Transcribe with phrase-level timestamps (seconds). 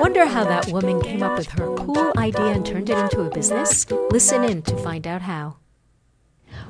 [0.00, 3.30] Wonder how that woman came up with her cool idea and turned it into a
[3.30, 3.86] business?
[4.10, 5.56] Listen in to find out how.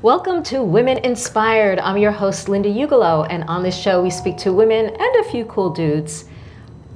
[0.02, 1.78] Welcome to Women Inspired.
[1.78, 5.30] I'm your host, Linda Ugelow, and on this show, we speak to women and a
[5.30, 6.26] few cool dudes,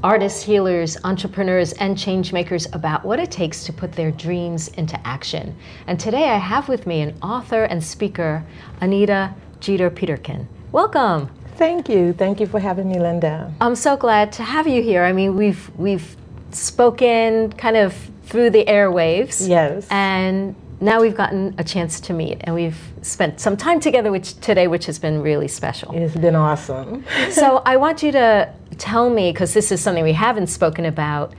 [0.02, 5.56] artists, healers, entrepreneurs, and changemakers about what it takes to put their dreams into action.
[5.86, 8.44] And today, I have with me an author and speaker,
[8.80, 10.48] Anita Jeter Peterkin.
[10.72, 11.30] Welcome.
[11.60, 12.14] Thank you.
[12.14, 13.52] Thank you for having me, Linda.
[13.60, 15.04] I'm so glad to have you here.
[15.04, 16.16] I mean, we've we've
[16.52, 19.46] spoken kind of through the airwaves.
[19.46, 19.86] Yes.
[19.90, 24.40] And now we've gotten a chance to meet, and we've spent some time together which,
[24.40, 25.94] today, which has been really special.
[25.94, 27.04] It's been awesome.
[27.30, 31.34] so I want you to tell me, because this is something we haven't spoken about.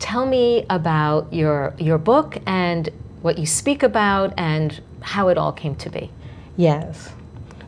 [0.00, 2.90] Tell me about your your book and
[3.22, 6.10] what you speak about, and how it all came to be.
[6.58, 7.14] Yes.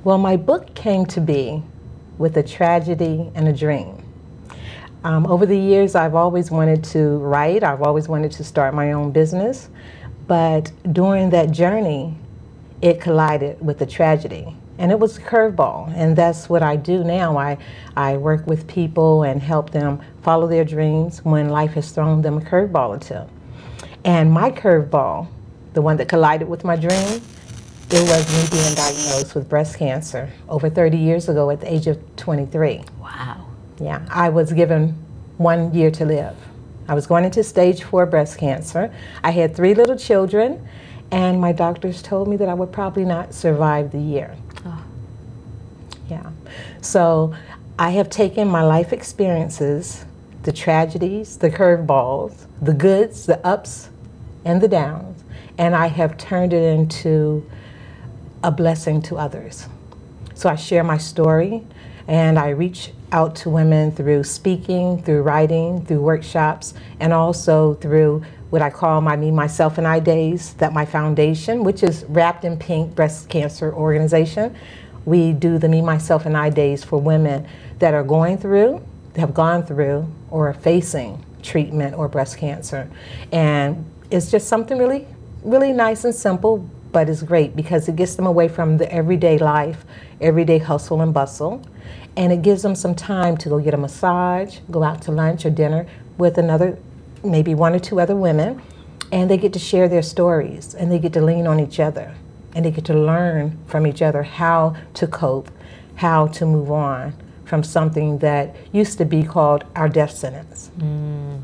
[0.05, 1.63] Well, my book came to be
[2.19, 4.05] with a tragedy and a dream.
[5.05, 8.93] Um, over the years, I've always wanted to write, I've always wanted to start my
[8.93, 9.69] own business,
[10.27, 12.17] but during that journey,
[12.81, 14.57] it collided with a tragedy.
[14.79, 17.37] And it was a curveball, and that's what I do now.
[17.37, 17.59] I,
[17.97, 22.39] I work with people and help them follow their dreams when life has thrown them
[22.39, 23.31] a curveball or two.
[24.05, 25.29] And my curveball,
[25.75, 27.23] the one that collided with my dream,
[27.91, 31.87] it was me being diagnosed with breast cancer over 30 years ago at the age
[31.87, 32.83] of 23.
[33.01, 33.47] Wow.
[33.81, 34.91] Yeah, I was given
[35.37, 36.37] one year to live.
[36.89, 38.93] I was going into stage four breast cancer.
[39.23, 40.67] I had three little children,
[41.11, 44.37] and my doctors told me that I would probably not survive the year.
[44.65, 44.83] Oh.
[46.09, 46.31] Yeah.
[46.81, 47.35] So
[47.79, 50.05] I have taken my life experiences,
[50.43, 53.89] the tragedies, the curveballs, the goods, the ups,
[54.45, 55.25] and the downs,
[55.59, 57.49] and I have turned it into
[58.45, 59.67] a blessing to others.
[60.35, 61.67] So I share my story
[62.07, 68.23] and I reach out to women through speaking, through writing, through workshops, and also through
[68.51, 72.45] what I call my Me, Myself, and I days that my foundation, which is Wrapped
[72.45, 74.55] in Pink Breast Cancer Organization,
[75.07, 77.47] we do the Me, Myself, and I days for women
[77.79, 78.85] that are going through,
[79.17, 82.91] have gone through, or are facing treatment or breast cancer.
[83.33, 85.07] And it's just something really,
[85.43, 89.37] really nice and simple, but it's great because it gets them away from the everyday
[89.37, 89.85] life,
[90.21, 91.61] everyday hustle and bustle,
[92.17, 95.45] and it gives them some time to go get a massage, go out to lunch
[95.45, 95.87] or dinner
[96.19, 96.79] with another,
[97.25, 98.63] maybe one or two other women,
[99.11, 102.15] and they get to share their stories and they get to lean on each other
[102.55, 105.51] and they get to learn from each other how to cope,
[105.97, 107.13] how to move on
[107.45, 110.71] from something that used to be called our death sentence.
[110.79, 111.41] Mm.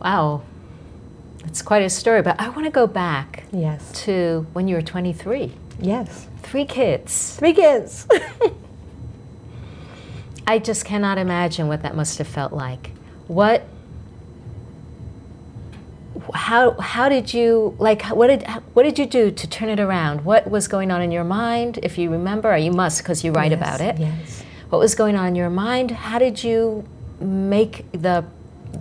[0.00, 0.42] Wow,
[1.48, 3.90] it's quite a story, but I want to go back yes.
[4.04, 5.50] to when you were 23.
[5.80, 6.28] Yes.
[6.42, 7.36] Three kids.
[7.36, 8.06] Three kids.
[10.46, 12.90] I just cannot imagine what that must have felt like.
[13.28, 13.64] What
[16.34, 20.24] how how did you like what did what did you do to turn it around?
[20.24, 22.52] What was going on in your mind if you remember?
[22.52, 23.98] Or you must because you write yes, about it.
[23.98, 24.42] Yes.
[24.68, 25.92] What was going on in your mind?
[25.92, 26.86] How did you
[27.20, 28.24] make the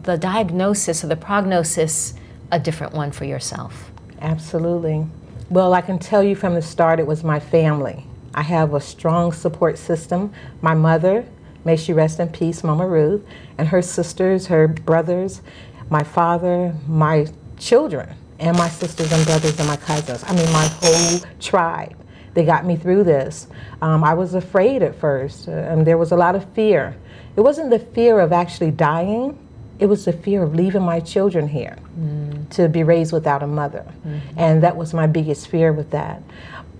[0.03, 2.13] the diagnosis or the prognosis
[2.51, 3.91] a different one for yourself?
[4.21, 5.05] Absolutely.
[5.49, 8.05] Well, I can tell you from the start, it was my family.
[8.33, 10.33] I have a strong support system.
[10.61, 11.25] My mother,
[11.65, 13.25] may she rest in peace, Mama Ruth,
[13.57, 15.41] and her sisters, her brothers,
[15.89, 20.23] my father, my children, and my sisters and brothers and my cousins.
[20.27, 21.95] I mean, my whole tribe.
[22.33, 23.47] They got me through this.
[23.81, 26.95] Um, I was afraid at first, and there was a lot of fear.
[27.35, 29.37] It wasn't the fear of actually dying,
[29.79, 32.49] it was the fear of leaving my children here mm.
[32.51, 33.85] to be raised without a mother.
[34.05, 34.39] Mm-hmm.
[34.39, 36.21] And that was my biggest fear with that.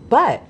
[0.10, 0.42] But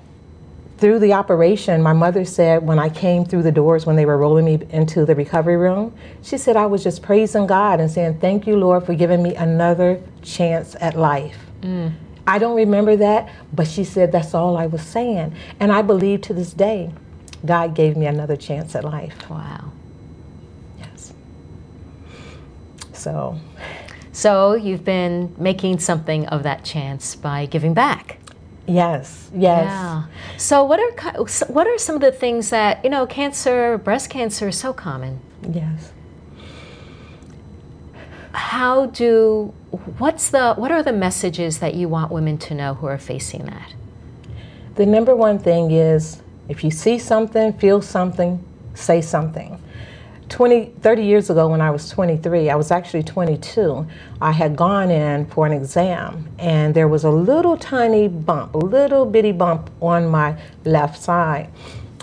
[0.78, 4.16] through the operation, my mother said when I came through the doors when they were
[4.16, 8.20] rolling me into the recovery room, she said I was just praising God and saying,
[8.20, 11.36] Thank you, Lord, for giving me another chance at life.
[11.60, 11.92] Mm.
[12.26, 15.34] I don't remember that, but she said that's all I was saying.
[15.58, 16.92] And I believe to this day,
[17.44, 19.28] God gave me another chance at life.
[19.30, 19.72] Wow.
[22.98, 23.38] So,
[24.12, 28.18] so you've been making something of that chance by giving back.
[28.66, 29.30] Yes.
[29.34, 29.64] Yes.
[29.64, 30.04] Yeah.
[30.36, 33.06] So what are what are some of the things that you know?
[33.06, 35.20] Cancer, breast cancer, is so common.
[35.50, 35.92] Yes.
[38.32, 39.54] How do
[39.98, 43.46] what's the what are the messages that you want women to know who are facing
[43.46, 43.72] that?
[44.74, 48.44] The number one thing is if you see something, feel something,
[48.74, 49.62] say something.
[50.28, 53.86] 20, 30 years ago when I was 23, I was actually 22,
[54.20, 58.58] I had gone in for an exam and there was a little tiny bump, a
[58.58, 61.50] little bitty bump on my left side.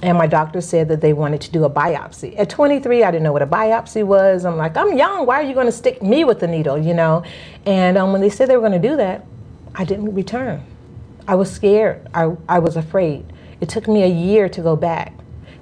[0.04, 2.38] and my doctor said that they wanted to do a biopsy.
[2.38, 4.46] At 23, I didn't know what a biopsy was.
[4.46, 5.26] I'm like, I'm young.
[5.26, 7.24] Why are you going to stick me with the needle, you know?
[7.66, 9.26] And um, when they said they were going to do that,
[9.74, 10.64] I didn't return.
[11.28, 12.08] I was scared.
[12.14, 13.26] I, I was afraid.
[13.62, 15.14] It took me a year to go back.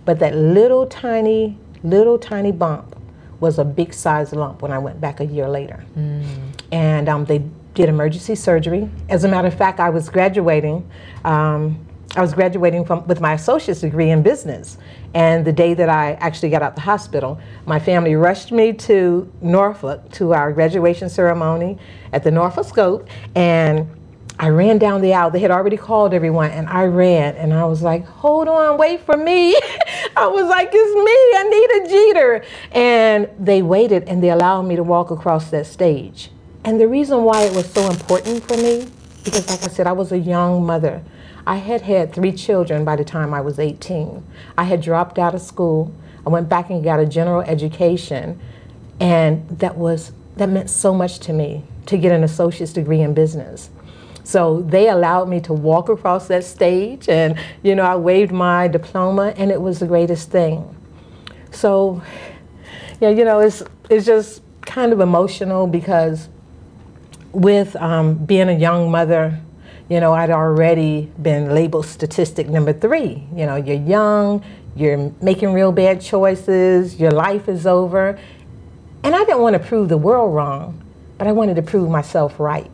[0.06, 2.96] But that little tiny, little tiny bump
[3.40, 5.84] was a big size lump when I went back a year later.
[5.98, 6.26] Mm.
[6.72, 7.44] And um, they
[7.74, 8.90] did emergency surgery.
[9.10, 10.90] As a matter of fact, I was graduating.
[11.26, 11.86] Um,
[12.16, 14.78] I was graduating from, with my associate's degree in business.
[15.16, 19.32] And the day that I actually got out the hospital, my family rushed me to
[19.42, 21.80] Norfolk to our graduation ceremony
[22.12, 23.10] at the Norfolk Scope.
[23.36, 23.90] And
[24.40, 25.32] I ran down the aisle.
[25.32, 29.02] They had already called everyone, and I ran, and I was like, "Hold on, wait
[29.02, 29.56] for me."
[30.18, 31.14] I was like, "It's me.
[31.40, 35.66] I need a Jeter." And they waited, and they allowed me to walk across that
[35.66, 36.32] stage.
[36.66, 38.88] And the reason why it was so important for me,
[39.24, 41.04] because like I said, I was a young mother.
[41.46, 44.24] I had had three children by the time I was 18.
[44.58, 45.94] I had dropped out of school.
[46.26, 48.40] I went back and got a general education,
[49.00, 53.14] and that was that meant so much to me to get an associate's degree in
[53.14, 53.70] business.
[54.24, 58.68] So they allowed me to walk across that stage and, you know, I waved my
[58.68, 60.76] diploma and it was the greatest thing.
[61.52, 62.02] So,
[63.02, 66.30] yeah, you know, it's, it's just kind of emotional because
[67.34, 69.40] with um, being a young mother,
[69.90, 73.28] you know, I'd already been labeled statistic number three.
[73.36, 74.44] You know, you're young,
[74.76, 78.18] you're making real bad choices, your life is over.
[79.04, 80.82] And I didn't want to prove the world wrong,
[81.18, 82.72] but I wanted to prove myself right.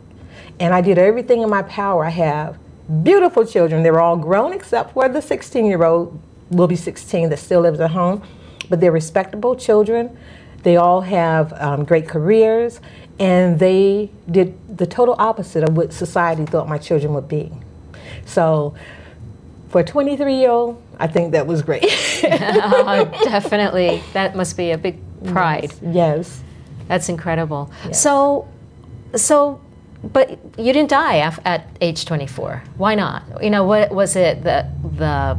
[0.60, 2.04] And I did everything in my power.
[2.04, 2.58] I have
[3.02, 3.82] beautiful children.
[3.82, 6.20] They're all grown except for the 16 year old,
[6.50, 8.22] will be 16, that still lives at home.
[8.68, 10.16] But they're respectable children.
[10.62, 12.80] They all have um, great careers.
[13.18, 17.50] And they did the total opposite of what society thought my children would be.
[18.26, 18.74] So
[19.70, 21.84] for a 23 year old, I think that was great.
[22.24, 24.02] uh, definitely.
[24.12, 25.72] That must be a big pride.
[25.80, 25.94] Yes.
[25.94, 26.42] yes.
[26.88, 27.70] That's incredible.
[27.86, 28.02] Yes.
[28.02, 28.48] So,
[29.14, 29.60] so
[30.02, 32.62] but you didn't die at age 24.
[32.76, 33.22] Why not?
[33.42, 35.38] You know, what was it that the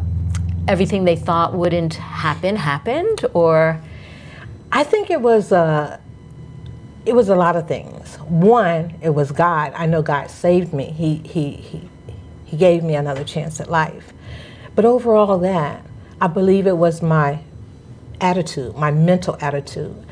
[0.68, 3.82] everything they thought wouldn't happen happened, or?
[4.74, 5.98] I think it was a, uh,
[7.06, 8.16] it was a lot of things.
[8.18, 9.74] One, it was God.
[9.76, 10.86] I know God saved me.
[10.92, 11.90] He he he
[12.46, 14.14] he gave me another chance at life.
[14.76, 15.86] But overall, that
[16.22, 17.40] I believe it was my
[18.22, 20.06] attitude, my mental attitude.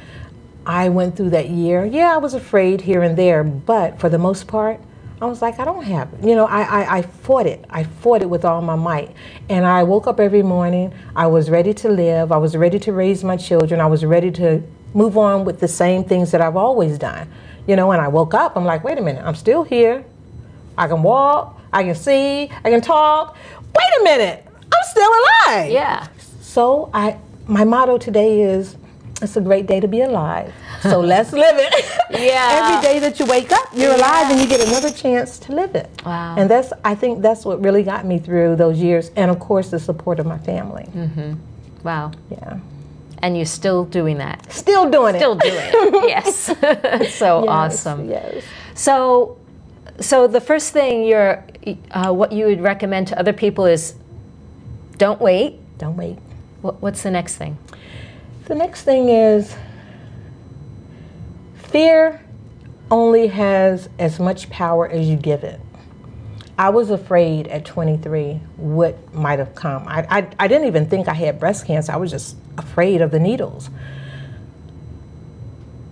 [0.69, 1.83] I went through that year.
[1.83, 4.79] Yeah, I was afraid here and there, but for the most part,
[5.19, 6.23] I was like, I don't have it.
[6.23, 7.65] You know, I, I, I, fought it.
[7.71, 9.15] I fought it with all my might.
[9.49, 10.93] And I woke up every morning.
[11.15, 12.31] I was ready to live.
[12.31, 13.81] I was ready to raise my children.
[13.81, 14.61] I was ready to
[14.93, 17.27] move on with the same things that I've always done.
[17.65, 20.05] You know, when I woke up, I'm like, wait a minute, I'm still here.
[20.77, 23.35] I can walk, I can see, I can talk.
[23.75, 25.71] Wait a minute, I'm still alive.
[25.71, 26.07] Yeah.
[26.41, 27.17] So I
[27.47, 28.75] my motto today is
[29.21, 30.53] it's a great day to be alive.
[30.81, 31.85] So let's live it.
[32.11, 32.61] Yeah.
[32.63, 33.97] Every day that you wake up, you're yeah.
[33.97, 35.89] alive and you get another chance to live it.
[36.05, 36.35] Wow.
[36.37, 39.69] And that's I think that's what really got me through those years and of course
[39.69, 40.85] the support of my family.
[40.93, 41.33] Mm-hmm.
[41.83, 42.11] Wow.
[42.31, 42.59] Yeah.
[43.21, 44.51] And you're still doing that.
[44.51, 45.41] Still doing still it.
[45.41, 46.09] Still doing it.
[46.09, 46.45] yes.
[47.15, 48.09] so yes, awesome.
[48.09, 48.43] Yes.
[48.75, 49.37] So
[49.99, 51.43] so the first thing you're
[51.91, 53.95] uh, what you would recommend to other people is
[54.97, 55.59] don't wait.
[55.77, 56.17] Don't wait.
[56.61, 57.57] What, what's the next thing?
[58.49, 59.55] The next thing is
[61.53, 62.19] fear
[62.89, 65.61] only has as much power as you give it.
[66.57, 69.87] I was afraid at 23 what might have come.
[69.87, 71.91] I, I, I, didn't even think I had breast cancer.
[71.91, 73.69] I was just afraid of the needles.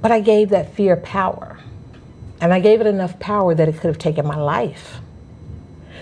[0.01, 1.59] But I gave that fear power.
[2.41, 4.97] And I gave it enough power that it could have taken my life.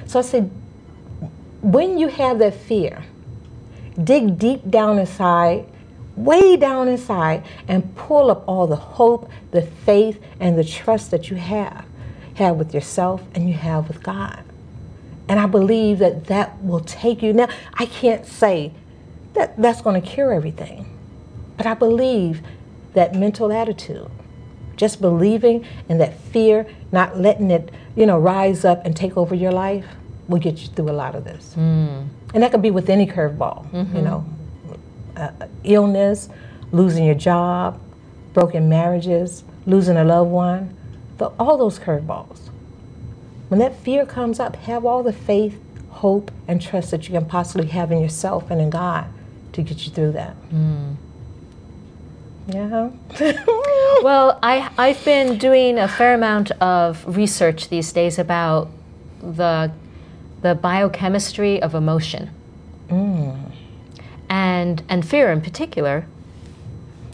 [0.06, 0.50] So I said,
[1.62, 3.03] when you have that fear,
[4.01, 5.65] dig deep down inside
[6.15, 11.29] way down inside and pull up all the hope, the faith, and the trust that
[11.29, 11.86] you have,
[12.36, 14.43] have with yourself and you have with God.
[15.27, 17.34] And I believe that that will take you.
[17.34, 18.72] Now, I can't say
[19.34, 20.86] that that's going to cure everything,
[21.57, 22.41] but I believe
[22.93, 24.10] that mental attitude,
[24.77, 29.36] just believing in that fear, not letting it, you know, rise up and take over
[29.36, 29.86] your life,
[30.27, 31.53] will get you through a lot of this.
[31.57, 32.07] Mm.
[32.34, 33.95] And that could be with any curveball, mm-hmm.
[33.95, 34.25] you know,
[35.15, 35.31] uh,
[35.63, 36.29] illness,
[36.72, 37.79] losing your job,
[38.34, 40.75] broken marriages, losing a loved one,
[41.17, 42.50] the, all those curveballs.
[43.48, 47.25] When that fear comes up, have all the faith, hope, and trust that you can
[47.25, 49.07] possibly have in yourself and in God
[49.53, 50.36] to get you through that.
[50.51, 50.95] Mm.
[52.48, 52.89] Yeah.
[54.03, 58.69] well, I, I've been doing a fair amount of research these days about
[59.22, 59.72] the,
[60.41, 62.29] the biochemistry of emotion.
[62.89, 63.51] Mm
[64.65, 66.05] and and fear in particular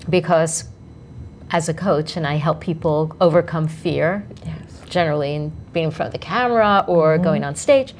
[0.10, 0.65] because
[1.51, 4.81] as a coach and I help people overcome fear Yes.
[4.89, 7.24] generally in being in front of the camera or mm-hmm.
[7.24, 7.93] going on stage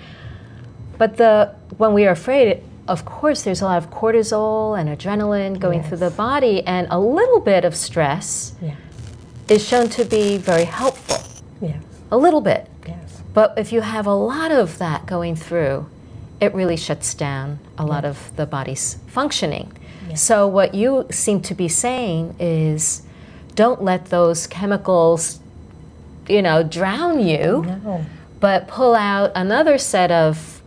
[0.98, 5.60] but the when we are afraid of course there's a lot of cortisol and adrenaline
[5.60, 8.75] going through the body and a little bit of stress Yeah.
[9.50, 11.20] is shown to be very helpful
[11.62, 11.81] Yes.
[12.10, 13.22] a little bit Yes.
[13.34, 15.86] but if you have a lot of that going through,
[16.41, 19.71] it really shuts down a lot of the body's functioning.
[20.15, 23.03] So, what you seem to be saying is
[23.55, 25.39] don't let those chemicals,
[26.27, 28.05] you know, drown you, No.
[28.41, 30.62] but pull out another set of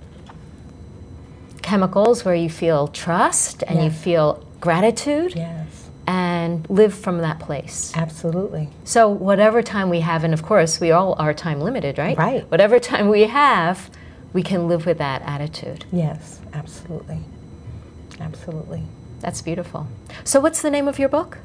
[1.61, 5.91] chemicals where you feel trust and you feel gratitude Yes.
[6.07, 7.93] and live from that place.
[7.95, 8.71] Absolutely.
[8.85, 12.17] So whatever time we have, and of course we all are time limited, right?
[12.17, 12.51] Right.
[12.51, 13.91] Whatever time we have,
[14.35, 15.87] we can live with that attitude.
[15.91, 16.41] Yes.
[16.53, 17.21] Absolutely.
[18.21, 18.83] Absolutely.
[19.21, 19.87] That's beautiful.
[20.25, 21.39] So what's the name of your book?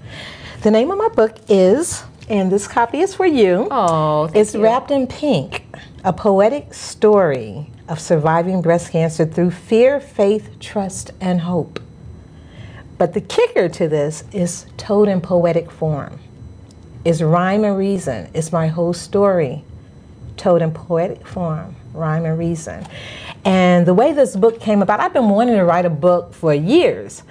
[0.63, 3.69] The name of my book is, and this copy is for you.
[3.71, 4.61] Oh, thank It's you.
[4.61, 5.63] Wrapped in Pink,
[6.03, 11.79] a poetic story of surviving breast cancer through fear, faith, trust, and hope.
[12.97, 16.19] But the kicker to this is told in poetic form.
[17.05, 18.29] It's rhyme and reason.
[18.33, 19.63] It's my whole story
[20.35, 22.85] told in poetic form, rhyme and reason.
[23.45, 26.53] And the way this book came about, I've been wanting to write a book for
[26.53, 27.23] years,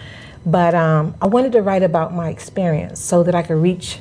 [0.46, 3.98] but um, I wanted to write about my experience so that I could reach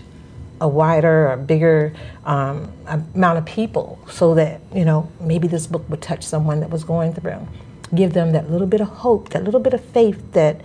[0.60, 1.94] a wider, a bigger
[2.26, 6.70] um, amount of people, so that you know maybe this book would touch someone that
[6.70, 7.48] was going through,
[7.94, 10.62] give them that little bit of hope, that little bit of faith that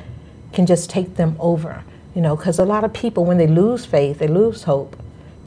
[0.53, 1.85] can just take them over.
[2.15, 4.97] You know, because a lot of people, when they lose faith, they lose hope,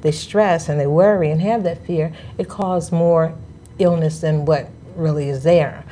[0.02, 3.36] they stress and they worry and have that fear, it causes more
[3.80, 5.84] illness than what really is there.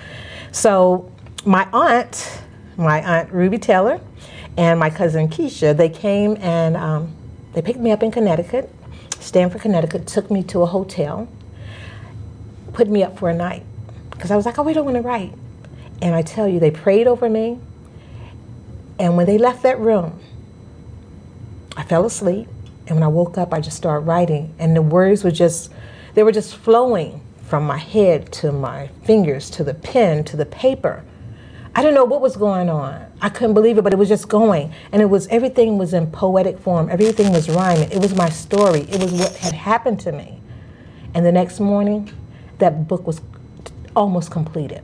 [0.52, 1.12] So,
[1.46, 2.42] my aunt,
[2.78, 4.00] my aunt Ruby Taylor,
[4.58, 7.14] and my cousin Keisha, they came and um,
[7.54, 8.70] they picked me up in Connecticut,
[9.20, 11.28] Stamford, Connecticut, took me to a hotel,
[12.74, 13.64] put me up for a night
[14.12, 15.34] because I was like, oh, we don't want to write.
[16.02, 17.60] And I tell you, they prayed over me.
[19.00, 20.20] And when they left that room,
[21.76, 22.48] I fell asleep.
[22.88, 24.54] And when I woke up, I just started writing.
[24.60, 25.72] And the words were just,
[26.14, 27.22] they were just flowing
[27.54, 31.04] from my head to my fingers to the pen to the paper.
[31.76, 33.06] I didn't know what was going on.
[33.22, 34.74] I couldn't believe it, but it was just going.
[34.92, 36.90] And it was, everything was in poetic form.
[36.90, 37.92] Everything was rhyming.
[37.92, 38.88] It was my story.
[38.90, 40.42] It was what had happened to me.
[41.14, 42.12] And the next morning,
[42.58, 43.22] that book was
[43.96, 44.84] almost completed.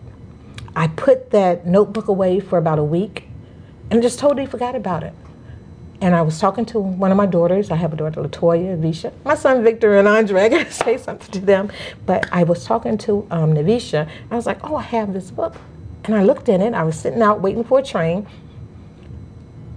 [0.75, 3.29] I put that notebook away for about a week
[3.89, 5.15] and just totally forgot about it.
[6.01, 7.71] And I was talking to one of my daughters.
[7.71, 9.11] I have a daughter, Latoya, Avisha.
[9.25, 10.41] My son, Victor, and Andre.
[10.45, 11.71] I gotta say something to them.
[12.05, 14.09] But I was talking to um, Navisha.
[14.31, 15.55] I was like, oh, I have this book.
[16.05, 16.73] And I looked in it.
[16.73, 18.25] I was sitting out waiting for a train.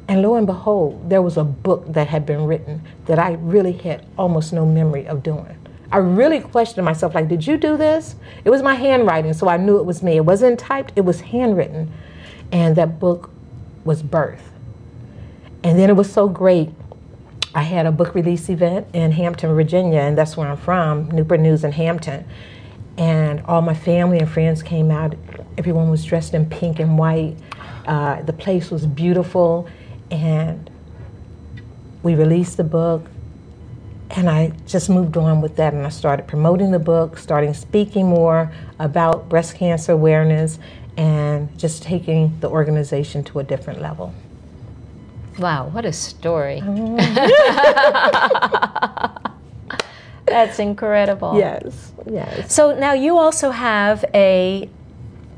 [0.07, 3.73] And lo and behold, there was a book that had been written that I really
[3.73, 5.57] had almost no memory of doing.
[5.91, 8.15] I really questioned myself, like, did you do this?
[8.45, 10.17] It was my handwriting, so I knew it was me.
[10.17, 11.93] It wasn't typed, it was handwritten.
[12.51, 13.31] And that book
[13.85, 14.52] was Birth.
[15.65, 16.71] And then it was so great.
[17.55, 21.41] I had a book release event in Hampton, Virginia, and that's where I'm from, Newport
[21.41, 22.25] News in Hampton.
[22.97, 25.15] And all my family and friends came out.
[25.59, 27.37] Everyone was dressed in pink and white.
[27.87, 29.69] Uh, the place was beautiful.
[30.11, 30.71] And
[32.03, 33.07] we released the book.
[34.11, 38.07] And I just moved on with that and I started promoting the book, starting speaking
[38.07, 40.59] more about breast cancer awareness,
[40.99, 44.13] and just taking the organization to a different level.
[45.39, 46.61] Wow, what a story.
[50.27, 51.37] That's incredible.
[51.37, 52.55] Yes, yes.
[52.55, 54.69] So now you also have a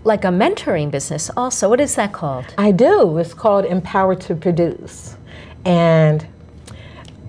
[0.05, 1.69] like a mentoring business also.
[1.69, 2.45] What is that called?
[2.59, 3.17] I do.
[3.19, 5.17] It's called Empower to Produce.
[5.65, 6.27] And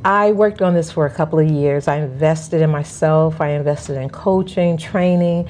[0.04, 1.88] I worked on this for a couple of years.
[1.88, 5.48] I invested in myself, I invested in coaching, training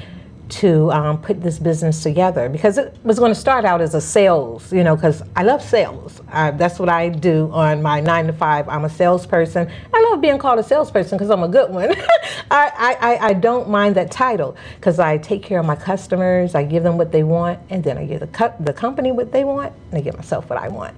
[0.47, 4.01] to um, put this business together because it was going to start out as a
[4.01, 6.21] sales, you know, because I love sales.
[6.29, 8.69] I, that's what I do on my nine to five.
[8.69, 9.71] I'm a salesperson.
[9.93, 11.95] I love being called a salesperson because I'm a good one.
[12.51, 16.63] I, I, I don't mind that title because I take care of my customers, I
[16.63, 19.43] give them what they want, and then I give the, co- the company what they
[19.43, 20.95] want, and I give myself what I want.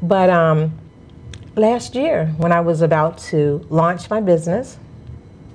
[0.00, 0.78] But um,
[1.56, 4.78] last year, when I was about to launch my business,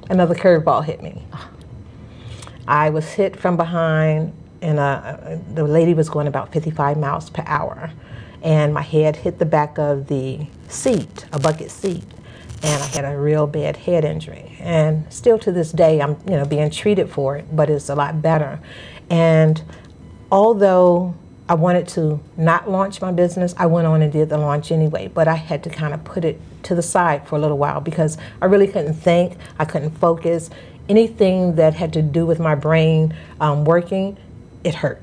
[0.10, 1.24] another curveball hit me.
[2.67, 7.43] I was hit from behind, and uh, the lady was going about 55 miles per
[7.46, 7.91] hour.
[8.41, 12.03] And my head hit the back of the seat, a bucket seat,
[12.62, 14.58] and I had a real bad head injury.
[14.60, 17.96] And still to this day, I'm you know being treated for it, but it's a
[17.96, 18.60] lot better.
[19.10, 19.62] And
[20.32, 21.15] although
[21.48, 23.53] I wanted to not launch my business.
[23.58, 26.24] I went on and did the launch anyway, but I had to kind of put
[26.24, 29.91] it to the side for a little while because I really couldn't think, I couldn't
[29.91, 30.50] focus.
[30.90, 34.18] Anything that had to do with my brain um, working,
[34.63, 35.02] it hurt.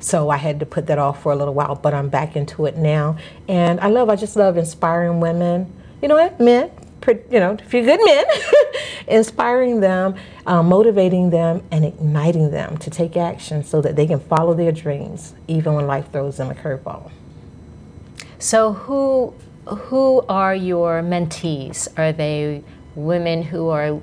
[0.00, 2.66] So I had to put that off for a little while, but I'm back into
[2.66, 3.16] it now.
[3.46, 5.72] And I love, I just love inspiring women,
[6.02, 6.70] you know what, men,
[7.08, 8.24] you know, a few good men,
[9.06, 14.18] inspiring them, uh, motivating them, and igniting them to take action so that they can
[14.18, 17.10] follow their dreams, even when life throws them a curveball.
[18.38, 19.34] So, who
[19.66, 21.86] who are your mentees?
[21.96, 22.64] Are they
[22.96, 24.00] women who are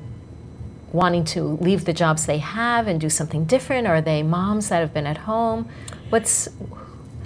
[0.93, 3.87] wanting to leave the jobs they have and do something different?
[3.87, 5.69] Are they moms that have been at home?
[6.09, 6.49] What's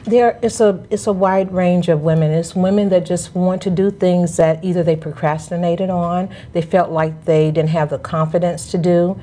[0.05, 2.31] there it's a it's a wide range of women.
[2.31, 6.91] It's women that just want to do things that either they procrastinated on, they felt
[6.91, 9.19] like they didn't have the confidence to do,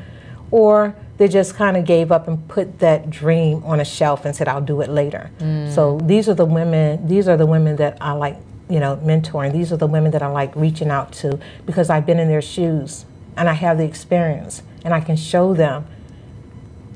[0.51, 4.35] or they just kind of gave up and put that dream on a shelf and
[4.35, 5.31] said I'll do it later.
[5.39, 5.75] Mm.
[5.75, 8.39] So these are the women these are the women that I like,
[8.71, 9.53] you know, mentoring.
[9.53, 12.43] These are the women that I like reaching out to because I've been in their
[12.43, 13.05] shoes
[13.41, 15.87] and I have the experience and I can show them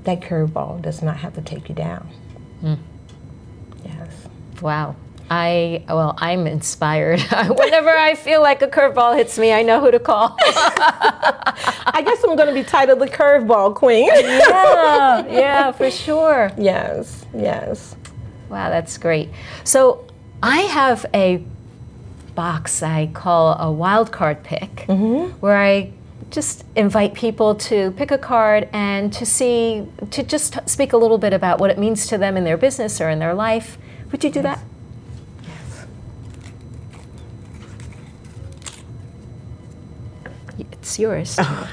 [0.04, 2.06] that curveball does not have to take you down.
[2.62, 2.78] Mm.
[4.60, 4.94] Wow.
[5.30, 7.20] I well, I'm inspired.
[7.48, 10.36] Whenever I feel like a curveball hits me, I know who to call.
[10.40, 14.06] I guess I'm going to be titled the curveball queen.
[14.06, 16.52] yeah, yeah, for sure.
[16.58, 17.96] Yes, yes.
[18.50, 19.30] Wow, that's great.
[19.64, 20.06] So
[20.42, 21.42] I have a
[22.34, 25.30] box I call a wild card pick, mm-hmm.
[25.40, 25.90] where I
[26.34, 31.16] just invite people to pick a card and to see to just speak a little
[31.16, 33.78] bit about what it means to them in their business or in their life
[34.10, 34.60] would you do that?
[35.42, 35.86] Yes.
[40.72, 41.36] It's yours.
[41.40, 41.72] Oh.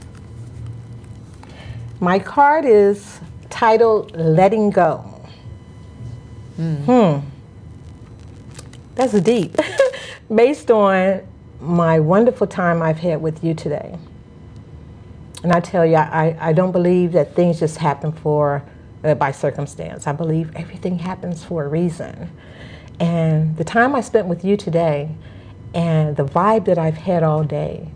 [2.00, 3.18] My card is
[3.50, 5.04] titled Letting Go.
[6.58, 6.84] Mm.
[6.84, 7.26] Hmm.
[8.94, 9.56] That's deep.
[10.32, 11.26] Based on
[11.62, 13.96] my wonderful time I've had with you today.
[15.44, 18.62] And I tell you, I, I don't believe that things just happen for
[19.04, 20.06] uh, by circumstance.
[20.06, 22.30] I believe everything happens for a reason.
[23.00, 25.14] And the time I spent with you today
[25.74, 27.88] and the vibe that I've had all day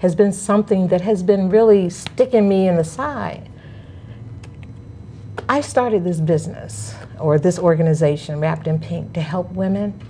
[0.00, 3.50] has been something that has been really sticking me in the side.
[5.48, 10.00] I started this business or this organization, Wrapped in Pink, to help women.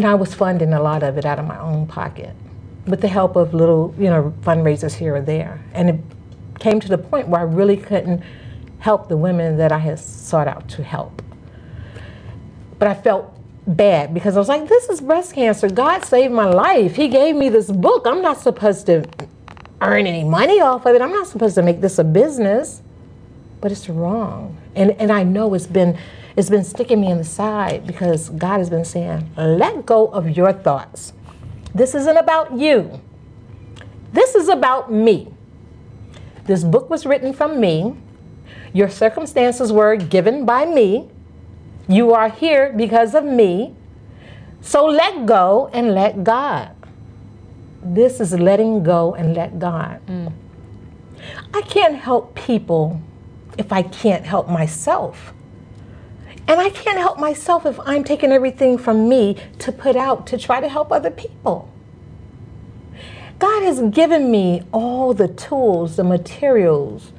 [0.00, 2.34] And I was funding a lot of it out of my own pocket
[2.86, 5.62] with the help of little, you know, fundraisers here or there.
[5.74, 6.00] And it
[6.58, 8.22] came to the point where I really couldn't
[8.78, 11.20] help the women that I had sought out to help.
[12.78, 15.68] But I felt bad because I was like, this is breast cancer.
[15.68, 16.96] God saved my life.
[16.96, 18.06] He gave me this book.
[18.06, 19.04] I'm not supposed to
[19.82, 21.02] earn any money off of it.
[21.02, 22.80] I'm not supposed to make this a business.
[23.60, 24.56] But it's wrong.
[24.74, 25.98] And and I know it's been
[26.36, 30.30] it's been sticking me in the side because God has been saying, let go of
[30.30, 31.12] your thoughts.
[31.74, 33.00] This isn't about you.
[34.12, 35.32] This is about me.
[36.44, 37.94] This book was written from me.
[38.72, 41.10] Your circumstances were given by me.
[41.88, 43.74] You are here because of me.
[44.60, 46.74] So let go and let God.
[47.82, 50.04] This is letting go and let God.
[50.06, 50.32] Mm.
[51.54, 53.00] I can't help people
[53.60, 55.34] if I can't help myself.
[56.48, 60.38] And I can't help myself if I'm taking everything from me to put out to
[60.38, 61.70] try to help other people.
[63.38, 67.12] God has given me all the tools, the materials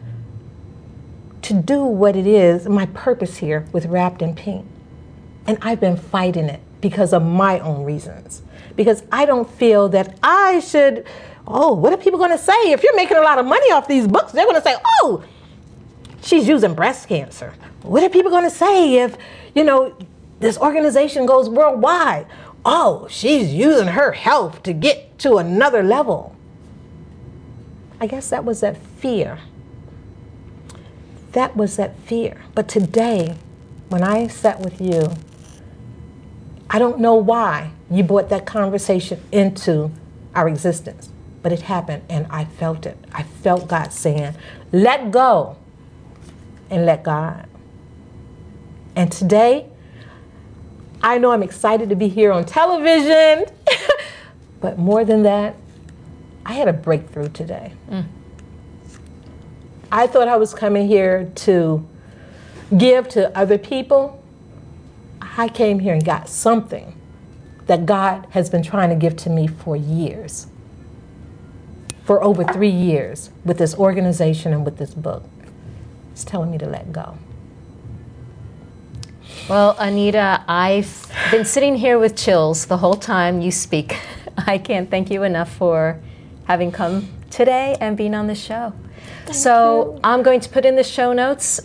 [1.43, 4.65] to do what it is, my purpose here with Wrapped in Pink.
[5.45, 8.41] And I've been fighting it because of my own reasons.
[8.75, 11.06] Because I don't feel that I should,
[11.47, 12.71] oh, what are people going to say?
[12.71, 15.23] If you're making a lot of money off these books, they're going to say, oh,
[16.21, 17.53] she's using breast cancer.
[17.84, 19.17] What are people going to say if,
[19.55, 19.95] you know,
[20.39, 22.27] this organization goes worldwide?
[22.65, 26.36] oh, she's using her health to get to another level.
[27.99, 29.39] I guess that was that fear.
[31.34, 32.41] That was that fear.
[32.53, 33.38] But today,
[33.89, 35.12] when I sat with you,
[36.69, 39.91] I don't know why you brought that conversation into
[40.34, 41.10] our existence,
[41.41, 42.97] but it happened and I felt it.
[43.12, 44.36] I felt God saying,
[44.71, 45.57] let go
[46.71, 47.47] and let God.
[48.95, 49.67] And today,
[51.03, 53.45] I know I'm excited to be here on television,
[54.62, 55.55] but more than that,
[56.45, 57.73] I had a breakthrough today.
[57.89, 58.05] Mm.
[59.91, 61.88] I thought I was coming here to
[62.77, 64.23] give to other people.
[65.21, 66.95] I came here and got something
[67.67, 70.47] that God has been trying to give to me for years,
[72.03, 75.23] for over three years, with this organization and with this book.
[76.13, 77.17] Is telling me to let go.
[79.50, 84.00] Well, Anita, I've been sitting here with chills the whole time you speak.
[84.38, 86.00] I can't thank you enough for
[86.45, 88.74] having come today and being on the show.
[89.26, 90.00] Thank so, you.
[90.04, 91.60] I'm going to put in the show notes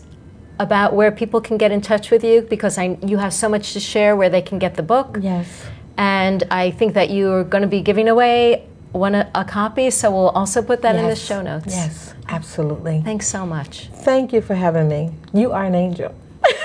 [0.59, 3.73] about where people can get in touch with you because I, you have so much
[3.75, 5.19] to share where they can get the book.
[5.21, 5.67] Yes.
[5.99, 10.31] And I think that you're going to be giving away one a, copy, so we'll
[10.31, 11.03] also put that yes.
[11.03, 11.67] in the show notes.
[11.69, 13.03] Yes, absolutely.
[13.03, 13.89] Thanks so much.
[13.89, 15.13] Thank you for having me.
[15.33, 16.15] You are an angel.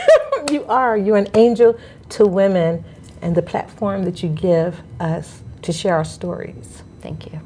[0.51, 0.97] you are.
[0.97, 2.83] You're an angel to women
[3.21, 6.83] and the platform that you give us to share our stories.
[7.01, 7.39] Thank you.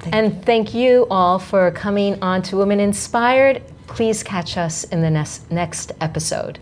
[0.00, 0.40] Thank and you.
[0.42, 3.62] thank you all for coming on to Women Inspired.
[3.86, 6.58] Please catch us in the next, next episode.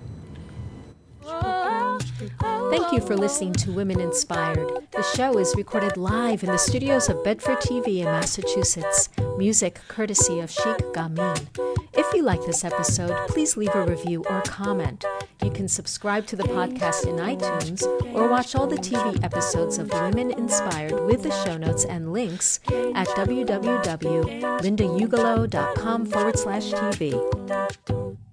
[2.70, 4.86] Thank you for listening to Women Inspired.
[4.90, 9.08] The show is recorded live in the studios of Bedford TV in Massachusetts.
[9.38, 11.46] Music courtesy of Sheikh Gamin.
[11.94, 15.04] If you like this episode, please leave a review or comment.
[15.42, 17.82] You can subscribe to the podcast in iTunes
[18.14, 22.60] or watch all the TV episodes of Women Inspired with the show notes and links
[22.94, 28.25] at www.lindaugelow.com forward slash TV.